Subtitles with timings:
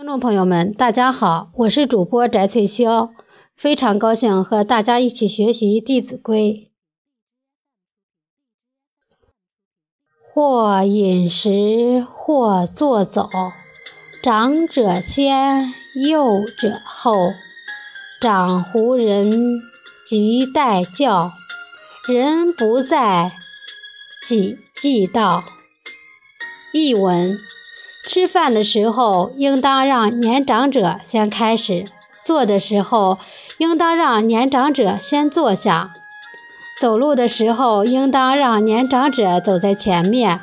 [0.00, 3.10] 听众朋友们，大家好，我是主播翟翠霄，
[3.54, 6.70] 非常高兴和大家一起学习《弟子规》。
[10.32, 13.28] 或饮食，或坐走，
[14.22, 17.34] 长者先，幼者后。
[18.22, 19.60] 长胡人，
[20.06, 21.30] 即待教。
[22.08, 23.32] 人不在，
[24.26, 25.44] 己即到。
[26.72, 27.38] 译文。
[28.06, 31.84] 吃饭的时候，应当让年长者先开始；
[32.24, 33.18] 坐的时候，
[33.58, 35.90] 应当让年长者先坐下；
[36.80, 40.40] 走路的时候，应当让年长者走在前面，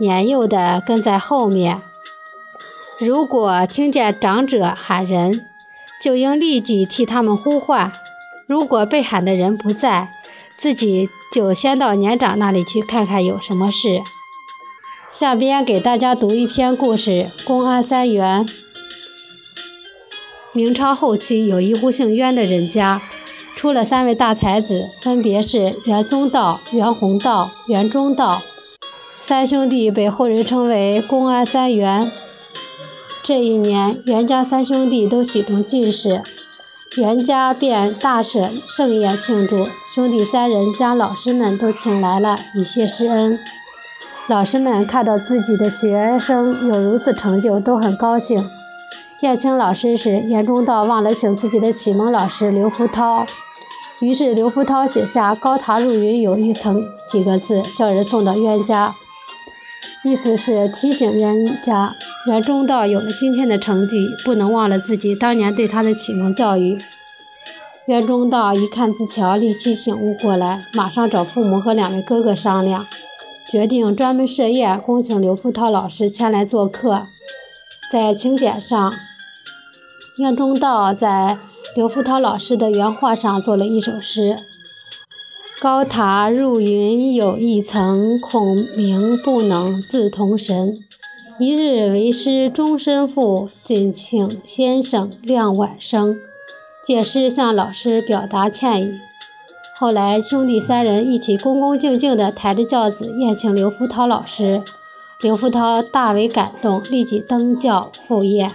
[0.00, 1.80] 年幼的跟在后面。
[2.98, 5.46] 如果听见长者喊人，
[6.00, 7.92] 就应立即替他们呼唤；
[8.46, 10.10] 如果被喊的人不在，
[10.58, 14.00] 自己就先到年长那里去看看有什么事。
[15.16, 18.48] 下边给大家读一篇故事：公安三元。
[20.52, 23.00] 明朝后期，有一户姓袁的人家，
[23.54, 28.42] 出了三位大才子，分别是袁宗道、袁宏道、袁忠道。
[29.20, 32.10] 三兄弟被后人称为公安三元。
[33.22, 36.24] 这一年，袁家三兄弟都喜中进士，
[36.96, 39.68] 袁家便大设盛宴庆祝。
[39.94, 43.38] 兄弟三人将老师们都请来了，以谢师恩。
[44.26, 48.48] 老师们看到自己的学生有如此成就，都很高兴。
[49.20, 53.26] 宴请老师时，严忠道忘了请自己的启蒙老师刘福涛，
[54.00, 58.94] 于是刘福涛写下“高塔入云有一层”几个字，叫人送到冤家，
[60.02, 61.94] 意思是提醒冤家，
[62.26, 66.78] 袁忠道有了今天的成绩，不能忘了自己当年对他的启蒙教育。
[67.86, 72.86] 袁忠道一看字条，立即醒悟过来，马上找父母和两位哥哥商量。
[73.50, 77.06] 决定专门设宴，恭请刘福涛老师前来做客。
[77.92, 78.92] 在请柬上，
[80.18, 81.38] 袁忠道在
[81.76, 84.38] 刘福涛老师的原画上做了一首诗
[85.60, 90.78] ：“高塔入云有一层，孔明不能自通神。
[91.38, 96.16] 一日为师终身负，敬请先生谅晚生。”
[96.84, 98.98] 借诗向老师表达歉意。
[99.76, 104.62] 后来，兄弟三人一起恭恭敬敬地抬着轿子宴请刘福涛老师。
[105.20, 108.52] 刘福涛大为感动，立即登轿赴宴。